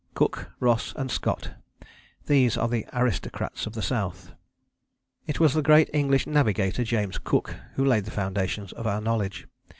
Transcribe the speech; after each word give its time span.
Cook, 0.15 0.49
Ross 0.59 0.95
and 0.95 1.11
Scott: 1.11 1.51
these 2.25 2.57
are 2.57 2.67
the 2.67 2.87
aristocrats 2.91 3.67
of 3.67 3.73
the 3.73 3.83
South. 3.83 4.31
It 5.27 5.39
was 5.39 5.53
the 5.53 5.61
great 5.61 5.91
English 5.93 6.25
navigator 6.25 6.83
James 6.83 7.19
Cook 7.19 7.53
who 7.75 7.85
laid 7.85 8.05
the 8.05 8.09
foundations 8.09 8.71
of 8.73 8.87
our 8.87 8.99
knowledge. 8.99 9.45